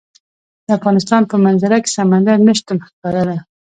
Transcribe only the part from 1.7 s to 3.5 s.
کې سمندر نه شتون ښکاره ده.